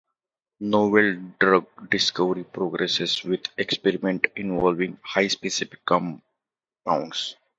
Novel 0.61 1.21
drug 1.39 1.87
discovery 1.91 2.43
progresses 2.43 3.23
with 3.23 3.41
experiments 3.55 4.31
involving 4.35 4.97
highly 5.03 5.29
specific 5.29 5.85
compounds. 5.85 7.35